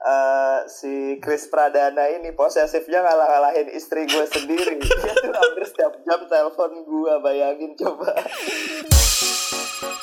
[0.00, 4.80] eh, si Chris Pradana ini posesifnya ngalah-ngalahin istri gue sendiri.
[4.84, 8.16] Dia tuh hampir setiap jam telepon gue, bayangin coba.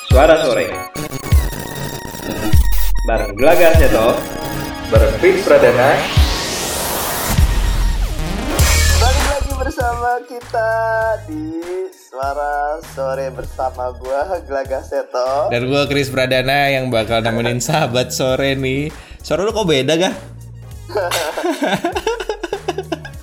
[0.08, 0.66] Suara sore
[3.06, 4.16] Bareng Gelagar Seto
[4.88, 5.94] Bareng Chris Pradana
[8.98, 10.70] Balik lagi bersama kita
[11.28, 11.44] di
[11.92, 15.52] Suara Sore bersama gue, Gelaga Seto.
[15.52, 18.90] Dan gue Chris Pradana yang bakal nemenin sahabat sore nih.
[19.20, 20.14] Suara lu kok beda gak?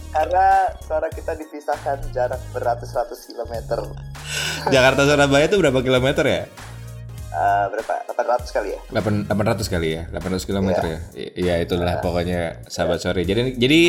[0.08, 0.46] Karena
[0.80, 3.80] suara kita dipisahkan jarak beratus-ratus kilometer.
[4.70, 6.42] Jakarta Surabaya tuh berapa kilometer ya?
[7.36, 7.94] Eh, berapa?
[8.08, 8.80] 800 kali ya?
[8.96, 11.00] 8, 800 kali ya, 800 kilometer ya.
[11.14, 13.28] I- Iya itulah pokoknya sahabat sore.
[13.28, 13.80] Jadi jadi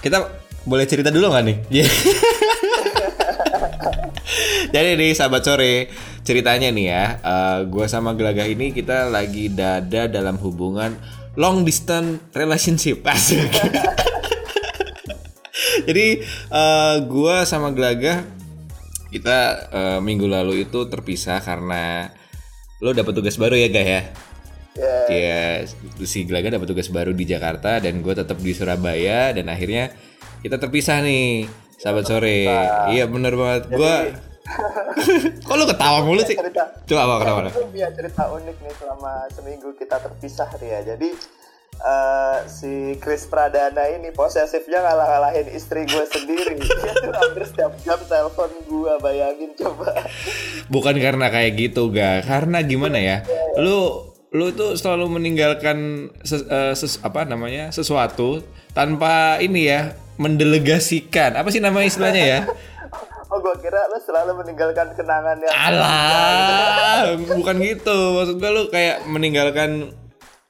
[0.00, 0.28] kita
[0.62, 1.56] boleh cerita dulu nggak nih?
[4.70, 5.90] Jadi nih sahabat sore
[6.30, 7.04] ceritanya nih ya,
[7.66, 10.94] gue sama Gelagah ini kita lagi dada dalam hubungan
[11.34, 13.50] long distance relationship asik.
[15.90, 16.22] Jadi
[17.10, 18.22] gue sama Gelagah
[19.10, 19.38] kita
[19.74, 22.14] eh, minggu lalu itu terpisah karena
[22.78, 24.02] lo dapet tugas baru ya Gah ya?
[24.78, 25.42] Ya, Ya,
[26.06, 29.90] si Glaga dapat tugas baru di Jakarta dan gue tetap di Surabaya dan akhirnya
[30.46, 32.46] kita terpisah nih, sahabat sore.
[32.94, 33.62] Iya bener banget.
[33.74, 33.94] Gue,
[35.40, 36.34] kok lu ketawa mulu sih?
[36.34, 36.64] cerita.
[36.84, 37.40] Coba apa kenapa?
[37.50, 40.80] Gue punya cerita unik nih selama seminggu kita terpisah ya.
[40.84, 41.08] Jadi
[41.80, 46.58] eh, si Chris Pradana ini posesifnya ngalah-ngalahin istri gue sendiri.
[46.60, 50.04] Dia tuh hampir setiap jam telepon gue, bayangin coba.
[50.66, 52.20] Bukan karena kayak gitu, ga.
[52.20, 53.22] Karena gimana ya?
[53.56, 55.78] Lu lu tuh selalu meninggalkan
[56.22, 59.90] ses- eh, ses- apa namanya sesuatu tanpa ini ya
[60.22, 62.40] mendelegasikan apa sih nama istilahnya ya
[63.40, 67.98] gue kira lo selalu meninggalkan kenangan yang Alah, bukan gitu.
[68.20, 69.96] Maksud gue lu kayak meninggalkan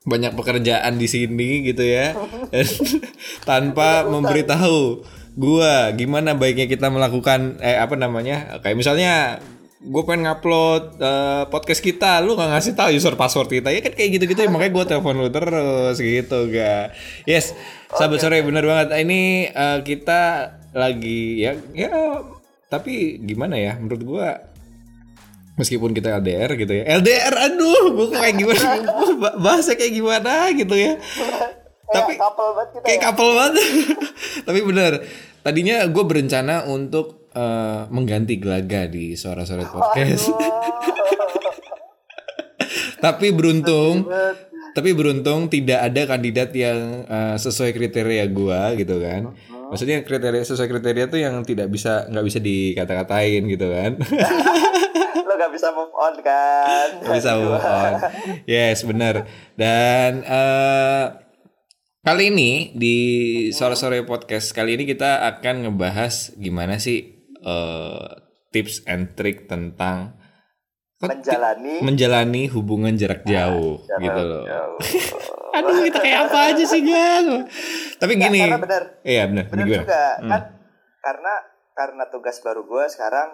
[0.05, 2.17] banyak pekerjaan di sini gitu ya.
[3.49, 5.05] Tanpa memberitahu
[5.37, 8.61] gua gimana baiknya kita melakukan eh apa namanya?
[8.65, 9.13] Kayak misalnya
[9.81, 13.97] gue pengen ngupload eh, podcast kita, lu nggak ngasih tahu user password kita ya kan
[13.97, 16.93] kayak gitu-gitu ya makanya gue telepon lu terus gitu ga.
[17.29, 17.53] Yes,
[17.93, 18.97] sahabat sore bener banget.
[19.05, 20.21] Ini eh, kita
[20.73, 21.91] lagi ya ya
[22.71, 24.29] tapi gimana ya menurut gua
[25.59, 26.85] meskipun kita LDR gitu ya.
[27.03, 28.81] LDR aduh gue kayak gimana?
[29.21, 30.97] Bah- bahasa kayak gimana gitu ya.
[31.91, 33.13] Tapi kayak couple banget kita kayak ya.
[33.13, 33.53] banget.
[34.49, 34.93] Tapi bener
[35.41, 40.29] tadinya gue berencana untuk eh, mengganti gelaga di suara sore podcast
[43.05, 44.05] tapi beruntung
[44.77, 49.33] tapi beruntung tidak ada kandidat yang eh, sesuai kriteria gua gitu kan
[49.71, 53.93] maksudnya kriteria sesuai kriteria tuh yang tidak bisa nggak bisa dikata-katain gitu kan?
[55.31, 56.87] Lo gak bisa move on kan?
[57.07, 57.93] Nggak bisa move on.
[58.51, 61.07] Yes benar dan eh,
[62.03, 62.97] kali ini di
[63.55, 68.09] sore sore podcast kali ini kita akan ngebahas gimana sih eh,
[68.51, 70.20] tips and trick tentang
[71.01, 74.45] Menjalani menjalani hubungan jarak jauh gitu loh.
[74.45, 74.77] jauh.
[75.57, 77.49] Aduh kita kayak apa aja sih guys.
[77.97, 78.39] Tapi gini.
[78.39, 78.83] karena benar.
[79.01, 79.45] Iya benar.
[79.49, 79.81] Bener Gimana?
[79.81, 80.43] juga kan
[81.01, 81.35] karena
[81.73, 83.29] karena tugas baru gue sekarang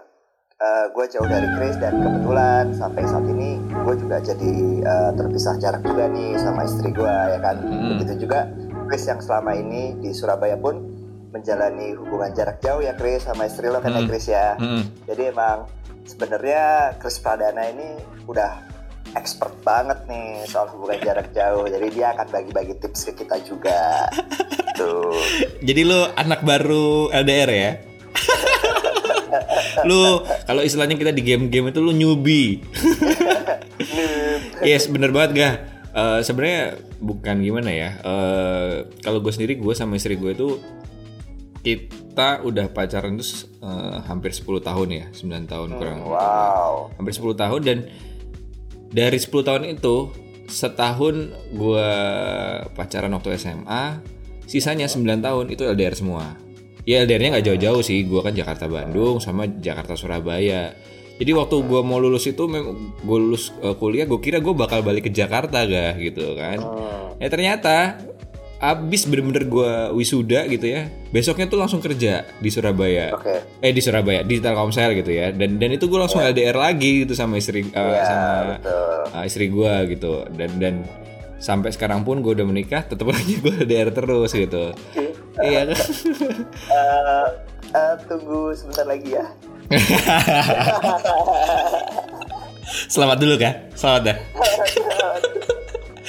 [0.89, 5.83] gue jauh dari Chris dan kebetulan sampai saat ini gue juga jadi eh, terpisah jarak
[5.83, 7.99] juga nih sama istri gue ya kan Hmm.
[7.99, 8.49] begitu juga
[8.87, 10.81] Chris yang selama ini di Surabaya pun
[11.29, 14.09] menjalani hubungan jarak jauh ya Chris sama istri lo kan ya Hmm.
[14.09, 14.83] Chris ya Mm-mm.
[15.05, 15.69] jadi emang
[16.07, 18.63] sebenarnya Chris Pradana ini udah
[19.15, 24.07] expert banget nih soal hubungan jarak jauh jadi dia akan bagi-bagi tips ke kita juga
[24.77, 25.15] tuh
[25.63, 27.71] Jadi lu anak baru LDR ya?
[29.89, 32.61] lu kalau istilahnya kita di game-game itu lu newbie.
[34.63, 35.55] yes, bener banget gak?
[35.93, 37.91] Eh, Sebenarnya bukan gimana ya.
[37.97, 40.61] eh, kalau gue sendiri gue sama istri gue itu
[41.67, 45.99] kita udah pacaran tuh eh, hampir 10 tahun ya, 9 tahun kurang.
[46.07, 46.95] wow.
[46.95, 47.79] Hampir 10 tahun dan
[48.95, 50.15] dari 10 tahun itu
[50.47, 51.91] setahun gua
[52.71, 53.99] pacaran waktu SMA
[54.47, 56.39] sisanya 9 tahun itu LDR semua.
[56.87, 60.71] Ya LDR-nya nggak jauh-jauh sih gua kan Jakarta Bandung sama Jakarta Surabaya.
[61.19, 65.09] Jadi waktu gua mau lulus itu gue lulus eh, kuliah gue kira gue bakal balik
[65.09, 65.99] ke Jakarta gak?
[65.99, 66.63] Gitu kan.
[67.19, 67.99] Ya ternyata
[68.57, 73.13] abis bener-bener gue wisuda gitu ya besoknya tuh langsung kerja di Surabaya.
[73.13, 73.45] Oke.
[73.61, 75.29] Eh di Surabaya di Telkomsel gitu ya.
[75.29, 79.01] Dan dan itu gue langsung LDR lagi gitu sama istri Iya, sama betul.
[79.13, 80.25] uh, istri gue gitu.
[80.33, 80.75] Dan dan
[81.37, 84.73] sampai sekarang pun gue udah menikah tetap aja gue LDR terus gitu.
[85.37, 85.69] Iya.
[85.69, 85.77] Kan
[86.67, 87.27] Eh,
[87.73, 89.25] eh, tunggu sebentar lagi ya.
[92.87, 94.17] Selamat dulu kan selamat dah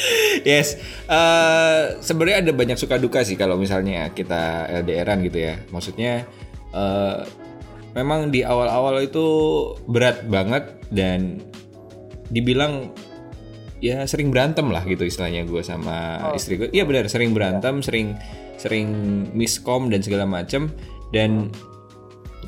[0.48, 0.78] yes,
[1.10, 5.56] eh, sebenarnya ada banyak suka duka sih kalau misalnya kita LDRan gitu ya.
[5.74, 6.26] Maksudnya
[6.74, 7.20] eh,
[7.98, 9.26] memang di awal-awal itu
[9.90, 11.42] berat banget dan
[12.30, 12.92] dibilang
[13.78, 16.70] ya sering berantem lah gitu istilahnya gue sama istri gue.
[16.74, 18.18] Iya benar, sering berantem, sering
[18.58, 18.90] sering
[19.34, 20.70] miskom dan segala macem.
[21.10, 21.50] Dan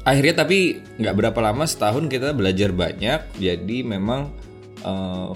[0.04, 3.42] akhirnya tapi nggak berapa lama setahun kita belajar banyak.
[3.42, 4.30] Jadi memang
[4.86, 5.30] eh,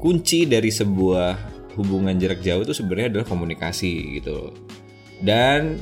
[0.00, 4.54] kunci dari sebuah hubungan jarak jauh itu sebenarnya adalah komunikasi gitu
[5.20, 5.78] dan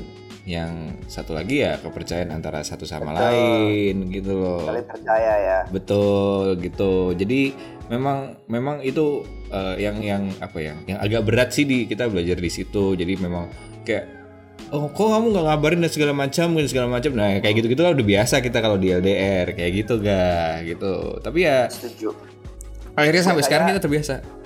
[0.49, 4.65] yang satu lagi ya kepercayaan antara satu sama lain gitu loh.
[4.65, 5.59] Saling percaya ya.
[5.69, 7.13] betul gitu.
[7.13, 7.53] Jadi
[7.93, 12.41] memang memang itu eh, yang yang apa ya yang agak berat sih di kita belajar
[12.41, 12.97] di situ.
[12.97, 13.53] Jadi memang
[13.85, 14.09] kayak
[14.73, 17.13] oh kok kamu nggak ngabarin dan segala macam dan segala macam?
[17.13, 21.21] Nah kayak gitu gitu lah udah biasa kita kalau di LDR kayak gitu ga gitu.
[21.21, 22.17] Tapi ya Setuju.
[22.97, 24.38] akhirnya sampai sekarang kita terbiasa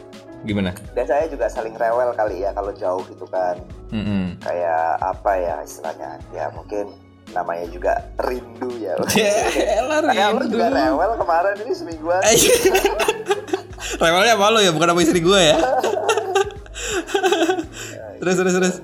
[0.43, 3.63] gimana Dan saya juga saling rewel kali ya kalau jauh gitu kan.
[3.95, 4.43] Mm-mm.
[4.43, 6.19] Kayak apa ya istilahnya?
[6.35, 6.91] Ya mungkin
[7.31, 8.99] namanya juga rindu ya.
[9.11, 10.59] Kayak lu rindu.
[10.59, 12.23] juga rewel kemarin ini semingguan.
[14.03, 15.57] Rewelnya apa lo ya bukan sama istri gue ya
[18.23, 18.75] terus terus terus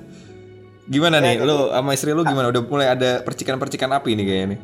[0.87, 4.59] gimana nih lu sama istri lu gimana udah mulai ada percikan-percikan api nih kayaknya nih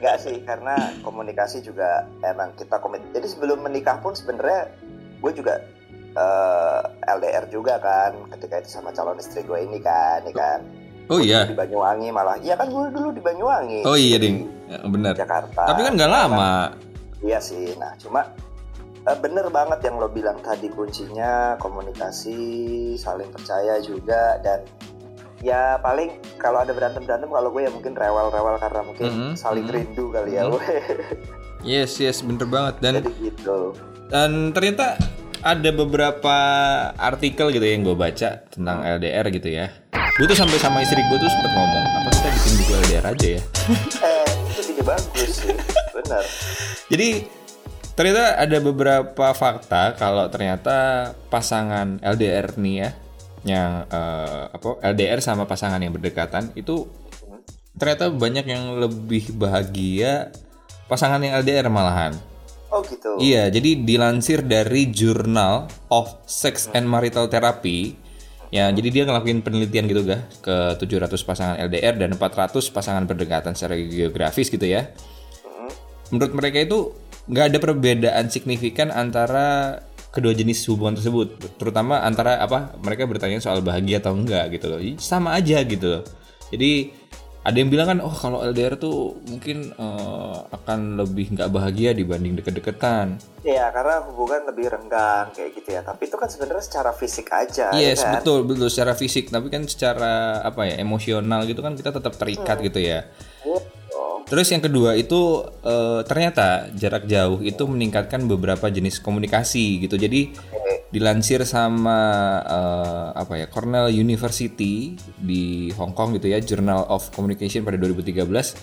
[0.00, 3.04] enggak sih karena komunikasi juga emang kita komit.
[3.12, 4.72] Jadi sebelum menikah pun sebenarnya
[5.20, 5.54] gue juga
[6.10, 10.60] eh, LDR juga kan ketika itu sama calon istri gue ini kan, ini kan.
[11.06, 12.36] oh iya Di Banyuwangi malah.
[12.36, 13.80] Iya kan gue dulu di Banyuwangi.
[13.82, 14.36] oh iya di ding
[14.66, 15.66] Ya, benar Jakarta.
[15.66, 16.70] tapi kan nggak lama
[17.20, 17.76] Iya sih.
[17.76, 18.32] Nah, cuma
[19.02, 22.38] eh, bener banget yang lo bilang tadi kuncinya komunikasi,
[22.94, 24.64] saling percaya juga dan
[25.40, 29.64] ya paling kalau ada berantem berantem kalau gue ya mungkin rewel-rewel karena mungkin Mhm, saling
[29.64, 29.72] mhm.
[29.72, 30.44] rindu kali ya.
[30.44, 30.50] Mhm.
[30.50, 30.64] gue.
[31.62, 33.72] yes yes bener banget dan Jadi gitu.
[34.10, 34.98] Dan ternyata
[35.40, 36.36] ada beberapa
[37.00, 39.72] artikel gitu ya yang gue baca tentang LDR gitu ya
[40.20, 43.28] gue tuh sampai sama istri gue tuh sempet ngomong apa kita bikin buku LDR aja
[43.38, 43.42] ya
[44.02, 45.54] Eh, itu ide bagus sih.
[45.94, 46.24] Bener.
[46.90, 47.08] Jadi
[47.94, 52.90] ternyata ada beberapa fakta kalau ternyata pasangan LDR nih ya,
[53.46, 56.90] yang eh, apa LDR sama pasangan yang berdekatan itu
[57.78, 60.34] ternyata banyak yang lebih bahagia
[60.90, 62.12] pasangan yang LDR malahan.
[62.70, 63.18] Oh gitu.
[63.18, 67.98] Iya, jadi dilansir dari Journal of Sex and Marital Therapy.
[68.50, 73.54] Ya, jadi dia ngelakuin penelitian gitu ga ke 700 pasangan LDR dan 400 pasangan berdekatan
[73.54, 74.90] secara geografis gitu ya.
[76.10, 76.94] Menurut mereka itu
[77.30, 79.78] nggak ada perbedaan signifikan antara
[80.10, 84.82] kedua jenis hubungan tersebut, terutama antara apa mereka bertanya soal bahagia atau enggak gitu loh.
[84.98, 86.02] Sama aja gitu loh.
[86.50, 86.90] Jadi
[87.40, 92.36] ada yang bilang kan, oh kalau LDR tuh mungkin eh, akan lebih nggak bahagia dibanding
[92.36, 93.16] deket-deketan.
[93.40, 95.80] Iya, karena hubungan lebih renggang kayak gitu ya.
[95.80, 97.72] Tapi itu kan sebenarnya secara fisik aja.
[97.72, 98.20] ya Yes, kan?
[98.20, 102.60] betul, betul secara fisik, tapi kan secara apa ya, emosional gitu kan kita tetap terikat
[102.60, 103.08] gitu ya.
[103.40, 103.56] Gitu.
[104.30, 109.96] Terus yang kedua itu eh, ternyata jarak jauh itu meningkatkan beberapa jenis komunikasi gitu.
[109.98, 110.36] Jadi
[110.90, 111.98] dilansir sama
[112.42, 118.54] eh, apa ya Cornell University di Hong Kong gitu ya, Journal of Communication pada 2013.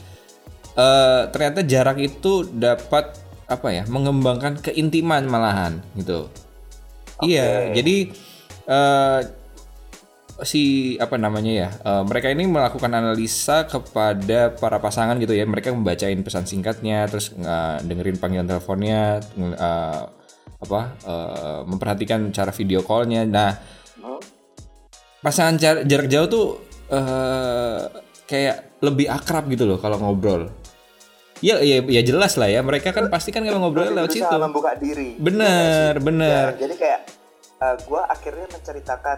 [0.78, 6.30] eh, ternyata jarak itu dapat apa ya mengembangkan keintiman malahan gitu.
[7.24, 8.14] Iya, jadi
[8.70, 9.20] eh,
[10.46, 15.74] si apa namanya ya eh, mereka ini melakukan analisa kepada para pasangan gitu ya mereka
[15.74, 20.02] membacain pesan singkatnya terus eh, dengerin panggilan teleponnya eh,
[20.58, 23.24] apa eh, memperhatikan cara video callnya.
[23.26, 23.52] Nah
[25.22, 26.46] pasangan jar- jarak jauh tuh
[26.90, 27.80] eh,
[28.26, 30.50] kayak lebih akrab gitu loh kalau ngobrol.
[31.38, 32.66] Ya ya ya jelas lah ya.
[32.66, 34.38] Mereka kan pasti kan kalau ngobrol lewat situ.
[34.42, 35.18] membuka diri.
[35.22, 36.58] bener bener.
[36.58, 37.02] Ya, jadi kayak
[37.86, 39.18] gue akhirnya menceritakan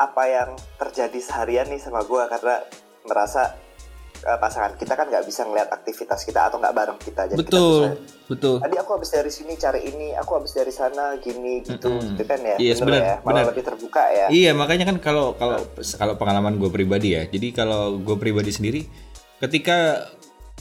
[0.00, 2.62] apa yang terjadi seharian nih sama gue karena
[3.04, 3.54] merasa
[4.20, 7.22] eh, pasangan kita kan nggak bisa ngeliat aktivitas kita atau nggak bareng kita.
[7.30, 10.72] Jadi kita betul bisa, betul Tadi aku habis dari sini cari ini, aku habis dari
[10.72, 12.16] sana gini gitu, Mm-mm.
[12.16, 12.56] gitu kan ya.
[12.60, 13.44] Yes, benar, ya, benar.
[13.52, 14.26] lebih terbuka ya.
[14.28, 17.24] Iya makanya kan kalau kalau kalau pengalaman gue pribadi ya.
[17.28, 18.84] Jadi kalau gue pribadi sendiri,
[19.40, 20.08] ketika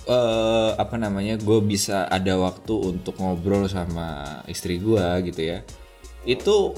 [0.08, 5.60] eh, apa namanya gue bisa ada waktu untuk ngobrol sama istri gue gitu ya,
[6.24, 6.74] itu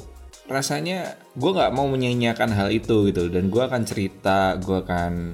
[0.52, 5.32] rasanya gue nggak mau menyanyiakan hal itu gitu dan gue akan cerita, gue akan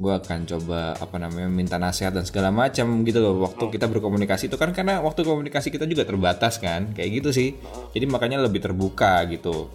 [0.00, 4.48] gue akan coba apa namanya minta nasihat dan segala macam gitu loh waktu kita berkomunikasi
[4.48, 7.52] itu kan karena waktu komunikasi kita juga terbatas kan kayak gitu sih
[7.92, 9.68] jadi makanya lebih terbuka gitu.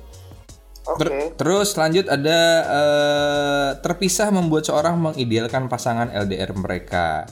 [0.85, 7.29] Ter- terus lanjut ada eh, terpisah membuat seorang mengidealkan pasangan LDR mereka.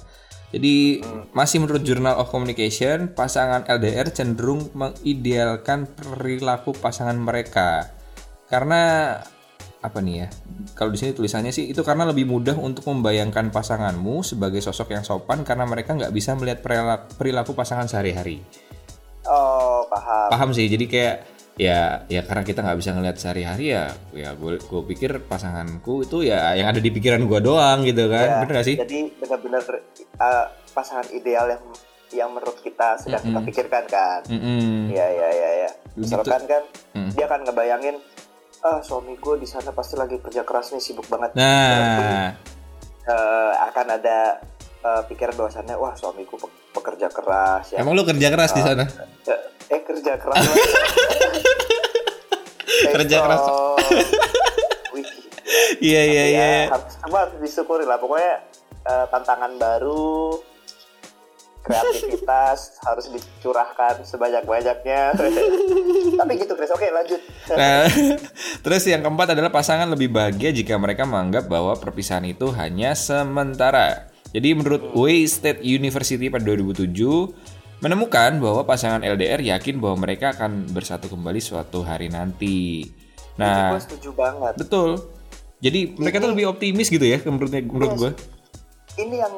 [0.54, 1.02] Jadi
[1.34, 7.90] masih menurut Journal of Communication, pasangan LDR cenderung mengidealkan perilaku pasangan mereka.
[8.54, 9.18] Karena
[9.84, 10.28] apa nih ya?
[10.74, 15.04] Kalau di sini tulisannya sih itu karena lebih mudah untuk membayangkan pasanganmu sebagai sosok yang
[15.04, 16.64] sopan karena mereka nggak bisa melihat
[17.20, 18.40] perilaku, pasangan sehari-hari.
[19.28, 20.28] Oh, paham.
[20.32, 20.72] Paham sih.
[20.72, 21.16] Jadi kayak
[21.54, 26.26] ya ya karena kita nggak bisa ngelihat sehari-hari ya ya gue gue pikir pasanganku itu
[26.26, 29.62] ya yang ada di pikiran gue doang gitu kan Ya, bener gak sih Jadi benar-benar
[30.18, 31.62] uh, pasangan ideal yang
[32.14, 34.22] yang menurut kita sedang kita pikirkan kan.
[34.30, 34.94] Mm-mm.
[34.94, 35.70] Iya iya iya ya.
[35.98, 36.14] Begitu.
[36.14, 36.64] Misalkan kan
[36.94, 37.10] Mm.
[37.18, 37.96] dia akan ngebayangin
[38.64, 41.36] ah suami gue di sana pasti lagi kerja keras nih sibuk banget.
[41.36, 42.32] nah
[43.04, 44.40] Eh, akan ada
[44.80, 47.84] eh, pikiran bahwasannya wah suamiku pe- pekerja keras ya.
[47.84, 48.88] emang lu kerja keras di sana
[49.26, 49.40] Eh,
[49.70, 50.40] eh kerja keras.
[52.86, 53.42] Kerja keras.
[55.76, 58.40] Iya iya ya, iya harus harus disyukuri lah pokoknya
[58.82, 60.40] eh, tantangan baru
[61.64, 65.16] kreativitas harus dicurahkan sebanyak-banyaknya
[66.20, 67.92] tapi gitu Chris oke lanjut Nah,
[68.64, 74.08] terus yang keempat adalah pasangan lebih bahagia jika mereka menganggap bahwa perpisahan itu hanya sementara.
[74.32, 76.90] Jadi menurut Wayne State University pada 2007
[77.84, 82.88] menemukan bahwa pasangan LDR yakin bahwa mereka akan bersatu kembali suatu hari nanti.
[83.36, 85.04] Nah, gue setuju banget betul.
[85.60, 88.12] Jadi mereka tuh lebih optimis gitu ya menurut menurut gue.
[88.94, 89.34] ini yang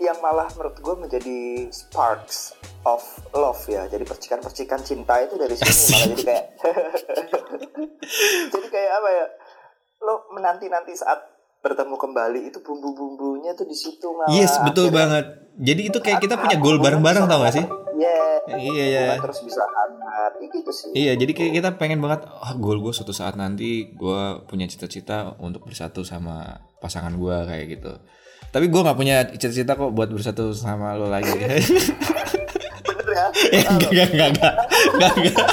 [0.00, 1.38] yang malah menurut gue menjadi
[1.68, 2.56] sparks
[2.88, 3.04] of
[3.36, 6.44] love ya jadi percikan-percikan cinta itu dari sini malah jadi kayak
[8.56, 9.26] jadi kayak apa ya
[10.00, 11.20] lo menanti nanti saat
[11.60, 15.24] bertemu kembali itu bumbu-bumbunya tuh di situ malah Yes, betul akhirnya banget.
[15.60, 17.66] Jadi itu kayak kita punya goal bareng-bareng tau gak sih?
[18.00, 18.32] Yeah.
[18.48, 19.00] Iya, iya.
[19.12, 22.96] Hubungan terus bisa hangat gitu sih Iya, jadi kayak kita pengen banget, oh goal gue
[22.96, 27.92] suatu saat nanti gue punya cita-cita untuk bersatu sama pasangan gue kayak gitu.
[28.48, 31.30] Tapi gue nggak punya cita-cita kok buat bersatu sama lo lagi.
[32.88, 34.54] bener ya Eh, enggak, enggak, enggak,
[34.96, 35.48] enggak, enggak.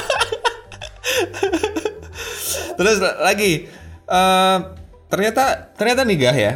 [2.78, 3.66] Terus lagi,
[4.06, 4.58] eh,
[5.08, 5.42] ternyata
[5.74, 6.54] ternyata nih gah ya,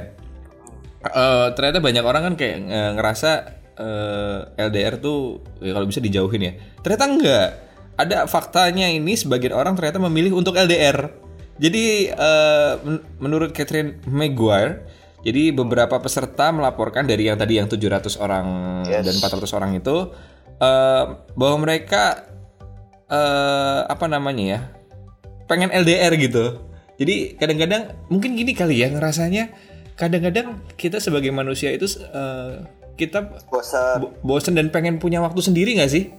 [1.03, 3.31] Eh, ternyata banyak orang kan kayak eh, ngerasa
[3.75, 4.39] eh,
[4.71, 6.53] LDR tuh ya kalau bisa dijauhin ya.
[6.79, 7.49] Ternyata enggak.
[7.93, 11.11] Ada faktanya ini sebagian orang ternyata memilih untuk LDR.
[11.59, 12.09] Jadi
[12.83, 14.87] men- menurut Catherine Maguire,
[15.23, 18.47] jadi beberapa peserta melaporkan dari yang tadi yang 700 orang
[18.85, 19.07] Yes.
[19.07, 20.11] dan 400 orang itu
[20.59, 22.27] eh, bahwa mereka
[23.07, 24.61] eh, apa namanya ya
[25.47, 26.65] pengen LDR gitu.
[26.97, 29.51] Jadi kadang-kadang mungkin gini kali ya ngerasanya
[29.95, 32.63] kadang-kadang kita sebagai manusia itu eh,
[32.95, 36.13] kita bosan bo- bosen dan pengen punya waktu sendiri nggak sih?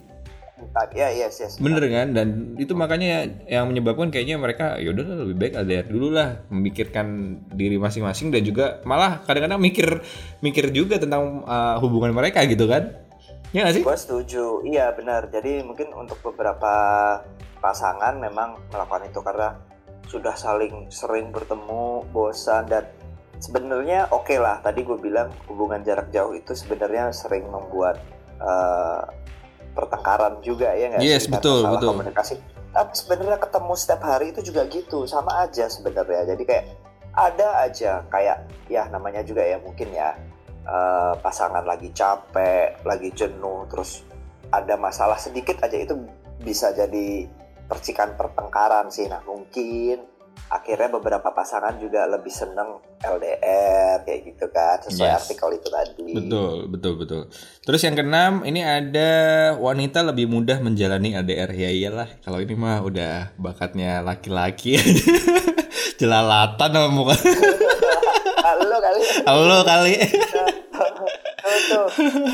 [0.93, 2.13] Ya yes yes Bener kan?
[2.15, 7.05] Dan itu makanya yang menyebabkan kayaknya mereka yaudah lebih baik LDR dulu lah memikirkan
[7.53, 10.01] diri masing-masing dan juga malah kadang-kadang mikir
[10.43, 13.03] mikir juga tentang eh, hubungan mereka gitu kan?
[13.53, 13.83] Ya nggak sih?
[13.85, 15.29] Gue setuju, iya benar.
[15.29, 16.73] Jadi mungkin untuk beberapa
[17.61, 19.53] pasangan memang melakukan itu karena
[20.09, 22.89] sudah saling sering bertemu, bosan dan
[23.37, 24.57] sebenarnya oke lah.
[24.65, 28.01] Tadi gue bilang hubungan jarak jauh itu sebenarnya sering membuat
[28.41, 29.01] eh,
[29.73, 31.33] pertengkaran juga ya nggak Yes, sih?
[31.33, 31.89] Betul, salah betul.
[31.97, 32.35] Komunikasi.
[32.73, 36.25] Tapi sebenarnya ketemu setiap hari itu juga gitu, sama aja sebenarnya.
[36.33, 36.65] Jadi kayak
[37.13, 40.17] ada aja kayak ya namanya juga ya mungkin ya
[40.65, 44.01] eh, pasangan lagi capek, lagi jenuh, terus
[44.49, 45.93] ada masalah sedikit aja itu
[46.41, 47.29] bisa jadi
[47.69, 49.09] percikan pertengkaran sih.
[49.09, 50.12] Nah mungkin
[50.47, 55.17] akhirnya beberapa pasangan juga lebih seneng LDR kayak gitu kan sesuai Yes.
[55.25, 56.07] artikel itu tadi.
[56.13, 57.21] Betul, betul, betul.
[57.65, 59.11] Terus yang keenam, ini ada
[59.57, 61.49] wanita lebih mudah menjalani LDR.
[61.51, 64.77] Ya iyalah, kalau ini mah udah bakatnya laki-laki.
[65.99, 67.15] Jelalatan sama muka.
[68.43, 69.01] Halo kali.
[69.25, 69.93] Halo kali.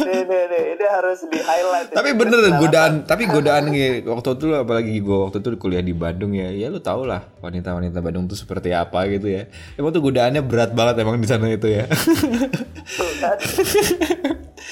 [0.06, 0.64] Nih, nih, nih.
[0.78, 1.92] Ini harus di highlight.
[1.92, 6.32] tapi bener godaan, tapi godaan nih waktu itu apalagi gue waktu itu kuliah di Bandung
[6.34, 6.50] ya.
[6.52, 9.48] Ya lu tau lah wanita-wanita Bandung tuh seperti apa gitu ya.
[9.76, 11.86] Emang tuh godaannya berat banget emang di sana itu ya.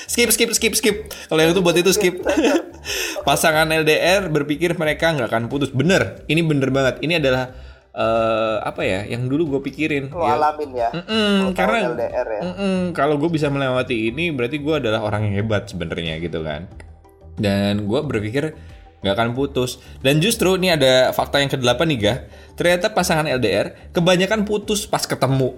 [0.08, 0.96] skip skip skip skip
[1.28, 2.24] kalau yang itu buat itu skip
[3.28, 7.52] pasangan LDR berpikir mereka nggak akan putus bener ini bener banget ini adalah
[7.98, 10.14] eh, apa ya yang dulu gue pikirin.
[10.14, 10.90] Lo Ya, alamin ya.
[10.94, 12.42] Lo tahu karena LDR ya.
[12.46, 16.70] mm-mm, kalau gue bisa melewati ini berarti gue adalah orang yang hebat sebenarnya gitu kan.
[17.38, 18.54] Dan gue berpikir
[19.02, 19.82] nggak akan putus.
[20.02, 22.16] Dan justru ini ada fakta yang kedelapan nih ga
[22.54, 25.58] ternyata pasangan LDR kebanyakan putus pas ketemu.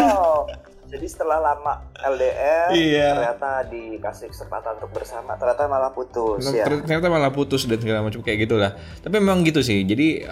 [0.00, 0.48] Oh,
[0.94, 3.08] jadi setelah lama LDR, Iya.
[3.12, 6.64] ternyata dikasih kesempatan untuk bersama, ternyata malah putus Nah, ya.
[6.64, 10.22] ter- ternyata malah putus dan segala macam kayak gitulah tapi memang gitu sih jadi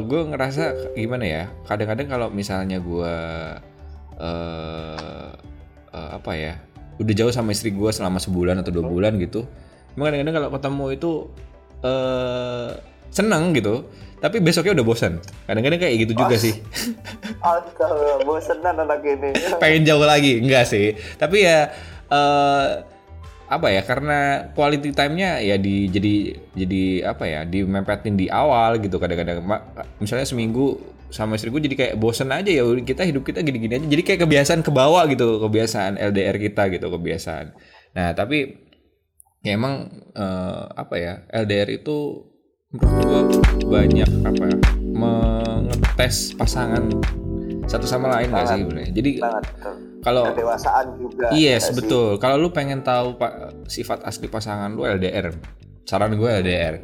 [0.00, 3.14] gue ngerasa gimana ya kadang-kadang kalau misalnya gue
[4.18, 5.30] eh
[5.92, 6.54] eh, apa ya
[6.96, 9.42] udah jauh sama istri gue selama sebulan atau dua bulan gitu
[9.92, 11.10] emang kadang-kadang kalau ketemu itu
[11.82, 12.70] eh
[13.12, 13.86] seneng gitu.
[14.22, 15.18] Tapi besoknya udah bosan
[15.50, 16.54] kadang-kadang kayak gitu juga sih.
[17.42, 19.34] Astaga, bosenan anak ini.
[19.62, 20.38] pengen jauh lagi.
[20.38, 20.94] Enggak sih.
[21.18, 21.68] Tapi ya
[22.08, 22.68] eh
[23.52, 26.14] apa ya karena quality time-nya ya di jadi
[26.56, 29.42] jadi apa ya dimempetin di awal gitu kadang-kadang.
[29.98, 30.78] Misalnya seminggu
[31.12, 32.62] sama istri gue jadi kayak bosen aja ya.
[32.62, 33.86] Kita hidup kita gini-gini aja.
[33.90, 35.42] Jadi kayak kebiasaan ke bawah gitu.
[35.42, 37.58] Kebiasaan LDR kita gitu kebiasaan.
[37.98, 38.70] Nah tapi
[39.42, 42.30] ya emang eh, apa ya LDR itu
[42.72, 44.56] menurut gue banyak apa ya
[44.96, 46.88] mengetes pasangan
[47.68, 49.44] satu sama lain nggak sih sebenarnya jadi Banget.
[50.02, 51.30] kalau Kedewasaan juga.
[51.30, 52.18] Yes, betul.
[52.18, 55.30] Kalau lu pengen tahu pak sifat asli pasangan lu LDR,
[55.86, 56.74] saran gue LDR.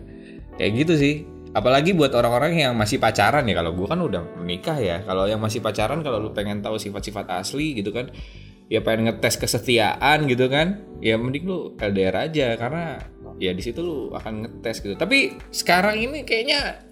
[0.54, 1.14] Kayak gitu sih.
[1.50, 3.58] Apalagi buat orang-orang yang masih pacaran ya.
[3.58, 5.02] Kalau gue kan udah menikah ya.
[5.02, 8.06] Kalau yang masih pacaran, kalau lu pengen tahu sifat-sifat asli gitu kan,
[8.70, 13.02] ya pengen ngetes kesetiaan gitu kan, ya mending lu LDR aja karena
[13.38, 14.94] ya di situ lu akan ngetes gitu.
[14.94, 16.82] Tapi sekarang ini kayaknya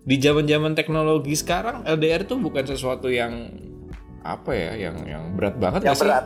[0.00, 3.52] di zaman-zaman teknologi sekarang LDR tuh bukan sesuatu yang
[4.20, 6.04] apa ya, yang yang berat banget Yang nggak sih?
[6.04, 6.24] berat.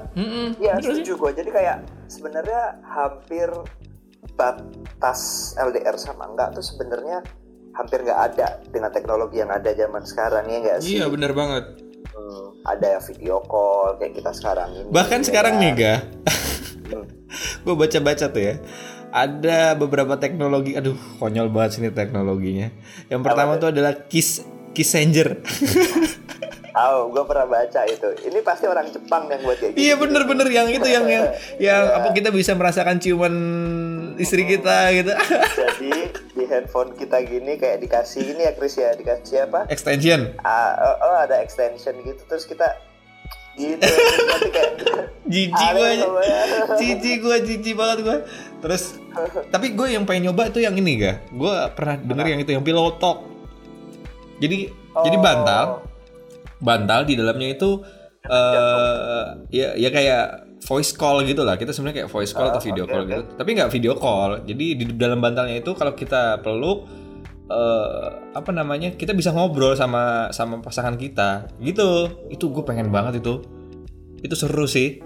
[0.58, 0.88] Iya bener sih.
[1.02, 1.30] setuju gue.
[1.42, 3.48] Jadi kayak sebenarnya hampir
[4.34, 5.20] batas
[5.54, 7.22] LDR sama enggak tuh sebenarnya
[7.74, 10.98] hampir nggak ada dengan teknologi yang ada zaman sekarang ya enggak sih?
[10.98, 11.64] Iya bener banget.
[12.14, 14.88] Hmm, ada video call kayak kita sekarang ini.
[14.90, 15.94] Bahkan ya sekarang nih ga,
[17.62, 18.54] gue baca-baca tuh ya.
[19.14, 22.74] Ada beberapa teknologi, aduh konyol banget sini teknologinya.
[23.06, 24.42] Yang pertama tuh adalah Kiss
[24.74, 25.38] Kissenger.
[26.74, 28.08] Tahu, gue pernah baca itu.
[28.26, 29.86] Ini pasti orang Jepang yang buat kayak gitu.
[29.86, 31.30] Iya bener-bener yang itu yang yang
[31.62, 33.34] yang apa kita bisa merasakan ciuman
[34.18, 35.14] istri kita gitu.
[35.62, 39.70] Jadi di handphone kita gini kayak dikasih ini ya Chris ya dikasih apa?
[39.70, 40.34] Extension.
[40.42, 42.74] Ah, oh, oh, ada extension gitu terus kita
[43.56, 43.80] gitu
[45.24, 46.06] Jijik Ada gue aja.
[46.76, 48.16] Jijik gue, jijik banget gue.
[48.60, 49.00] Terus
[49.48, 51.24] tapi gue yang pengen nyoba tuh yang ini ga.
[51.32, 53.24] Gue pernah denger yang itu yang pillow talk.
[54.38, 55.22] Jadi jadi Oh.
[55.24, 55.64] bantal
[56.60, 57.82] bantal di dalamnya itu
[58.24, 60.24] eh ya ya kayak
[60.62, 63.22] voice call gitu lah kita sebenarnya kayak voice call atau video Ah, oke, call gitu
[63.34, 66.86] tapi nggak video call jadi di dalam bantalnya itu kalau kita peluk
[67.44, 73.20] eh apa namanya kita bisa ngobrol sama sama pasangan kita gitu itu gue pengen banget
[73.20, 73.44] itu
[74.24, 75.04] itu seru sih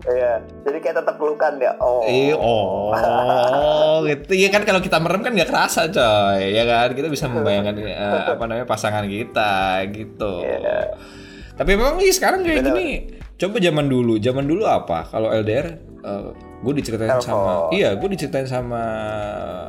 [0.00, 1.76] Iya, jadi kayak tetap pelukan ya.
[1.76, 2.00] Oh.
[2.08, 4.32] Eh, oh, gitu.
[4.32, 6.56] Iya kan kalau kita merem kan nggak kerasa, coy.
[6.56, 10.40] Ya kan, kita bisa membayangkan eh, apa namanya pasangan kita gitu.
[10.40, 10.96] Iya.
[11.52, 12.88] Tapi memang nih sekarang kayak gini.
[13.36, 15.04] Coba zaman dulu, zaman dulu apa?
[15.08, 15.89] Kalau LDR,
[16.60, 18.82] gue diceritain sama, iya, gue diceritain sama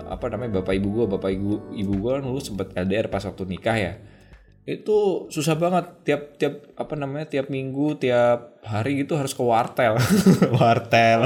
[0.06, 3.44] apa namanya bapak ibu gue, bapak ibu ibu gue kan dulu sempet LDR pas waktu
[3.46, 3.94] nikah ya.
[4.62, 9.98] Itu susah banget tiap tiap apa namanya tiap minggu, tiap hari gitu harus ke wartel,
[10.58, 11.26] wartel.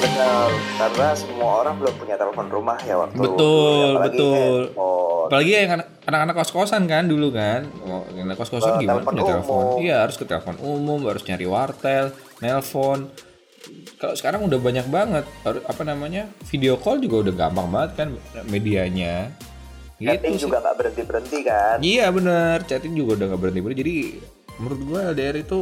[0.00, 4.32] Benar, karena semua orang belum punya telepon rumah ya waktu Betul, dulu, apalagi betul.
[4.64, 5.00] handphone.
[5.22, 7.60] Apalagi yang anak- anak-anak kos-kosan kan dulu kan.
[8.12, 9.62] Anak kos-kosan Oh, gimana telepon punya telepon?
[9.78, 12.04] Iya, harus ke telepon umum, harus nyari wartel,
[12.40, 13.12] nelpon.
[13.94, 16.26] Kalau sekarang udah banyak banget apa namanya?
[16.46, 18.08] Video call juga udah gampang banget kan
[18.46, 19.30] medianya.
[19.96, 20.44] Chatting Gitu sih.
[20.44, 21.76] juga nggak berhenti berhenti kan.
[21.78, 23.80] Iya bener, chatting juga udah nggak berhenti berhenti.
[23.80, 23.96] Jadi
[24.58, 25.58] menurut gua LDR itu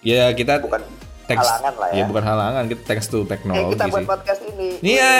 [0.00, 0.82] ya kita Bukan
[1.24, 2.04] thanks- halangan lah ya.
[2.04, 4.08] bukan halangan, kita thanks to teknologi kita buat sih.
[4.08, 4.68] podcast ini.
[4.82, 5.14] Iya,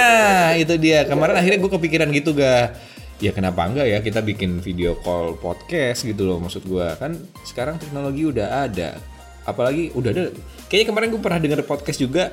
[0.59, 0.99] itu dia.
[1.05, 2.77] Kemarin akhirnya gue kepikiran gitu ga.
[3.17, 7.79] Ya kenapa enggak ya kita bikin video call podcast gitu loh maksud gue kan sekarang
[7.79, 8.99] teknologi udah ada
[9.45, 10.25] apalagi udah ada.
[10.69, 12.25] Kayaknya kemarin gue pernah denger podcast juga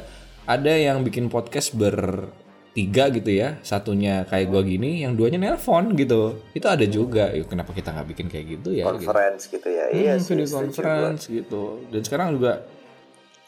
[0.46, 3.58] ada yang bikin podcast bertiga gitu ya.
[3.62, 6.42] Satunya kayak gue gini yang duanya nelpon gitu.
[6.54, 7.30] Itu ada juga.
[7.34, 9.06] Yuk, kenapa kita nggak bikin kayak gitu ya gitu.
[9.06, 9.86] Conference gitu ya.
[9.94, 11.64] iya Hmm, video conference gitu.
[11.90, 12.66] Dan sekarang juga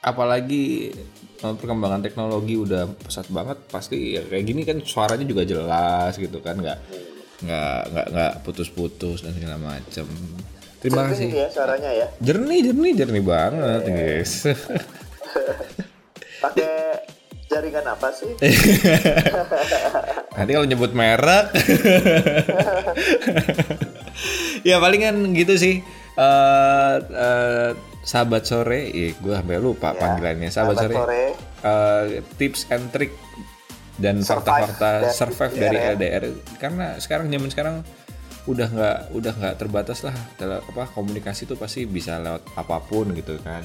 [0.01, 0.89] apalagi
[1.41, 3.57] eh, perkembangan teknologi udah pesat banget.
[3.69, 6.57] Pasti ya kayak gini kan suaranya juga jelas gitu kan.
[6.57, 6.79] Nggak
[7.41, 10.05] nggak nggak nggak putus-putus dan segala macam
[10.81, 12.07] terima Jernih kasih ya suaranya ya.
[12.19, 14.31] jernih jernih jernih banget guys
[16.41, 16.97] Pakai
[17.45, 18.33] jaringan apa sih?
[20.33, 21.53] nanti kalau nyebut merek
[24.67, 25.79] ya palingan gitu sih
[26.11, 27.69] eh eh,
[28.01, 31.23] sahabat sore ih gue sampai lupa panggilannya sahabat, Sahabat sore, sore.
[31.61, 32.03] eh,
[32.35, 33.13] tips and trick
[33.95, 35.93] dan Survive fakta-fakta dari survive dari LDR.
[35.93, 36.23] LDR
[36.57, 37.75] karena sekarang zaman sekarang
[38.43, 43.11] udah nggak udah nggak terbatas lah Tele- apa komunikasi tuh pasti bisa lewat apa pun
[43.11, 43.61] gitu kan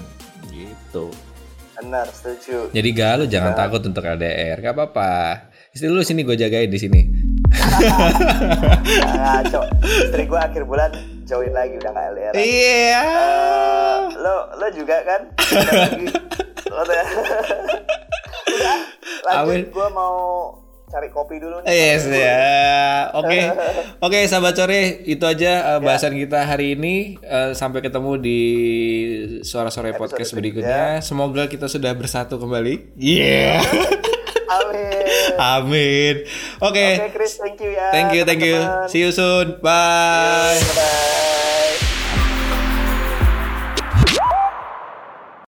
[0.48, 1.08] gitu
[1.74, 2.72] Benar, setuju.
[2.72, 5.12] jadi galau jangan takut untuk LDR gak apa-apa
[5.70, 7.02] istri lu sini gue jagain di sini
[9.16, 9.60] Ngaco.
[9.80, 10.90] Istri gue akhir bulan
[11.22, 12.32] join lagi udah nggak LDR.
[12.34, 15.20] iya Eh, lo lo juga kan?
[15.46, 16.06] Lagi
[16.76, 17.06] Udah.
[19.24, 20.16] Lanjut gue mau
[20.86, 21.68] cari kopi dulu nih.
[21.68, 23.10] Yes ya.
[23.14, 23.38] Oke.
[24.06, 27.18] Oke, sahabat sore, itu aja uh, bahasan kita hari ini.
[27.26, 28.40] Uh, sampai ketemu di
[29.42, 31.02] suara sore podcast berikutnya.
[31.02, 32.96] Semoga kita sudah bersatu kembali.
[32.96, 33.60] Iya.
[34.46, 35.04] Amin.
[35.36, 36.14] Amin.
[36.62, 36.86] Oke.
[37.02, 37.90] Oke Chris, thank you ya.
[37.90, 38.62] Thank you, thank you.
[38.86, 39.58] See you soon.
[39.58, 40.54] Bye.
[40.54, 41.25] Bye.